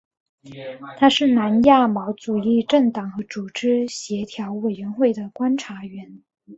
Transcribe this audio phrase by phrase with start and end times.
[0.97, 6.23] 它是南亚毛主义政党和组织协调委员会的观察员。